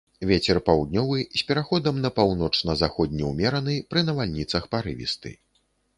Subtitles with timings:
[0.27, 5.31] Вецер паўднёвы з пераходам на паўночна-заходні ўмераны, пры навальніцах парывісты.